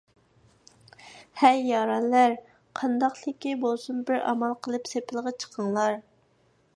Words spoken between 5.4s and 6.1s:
چىقىڭلار.